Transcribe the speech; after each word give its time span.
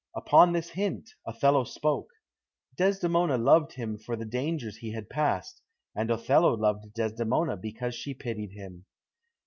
Upon 0.15 0.51
this 0.53 0.69
hint, 0.71 1.11
Othello 1.27 1.63
spoke. 1.63 2.09
Desdemona 2.75 3.37
loved 3.37 3.73
him 3.73 3.99
for 3.99 4.15
the 4.15 4.25
dangers 4.25 4.77
he 4.77 4.93
had 4.93 5.11
passed, 5.11 5.61
and 5.95 6.09
Othello 6.09 6.55
loved 6.57 6.95
Desdemona 6.95 7.55
because 7.55 7.93
she 7.93 8.15
pitied 8.15 8.53
him. 8.53 8.85